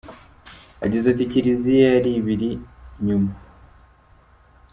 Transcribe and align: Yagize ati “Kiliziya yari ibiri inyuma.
Yagize 0.81 1.05
ati 1.09 1.23
“Kiliziya 1.31 1.87
yari 1.95 2.11
ibiri 2.19 2.49
inyuma. 2.99 3.31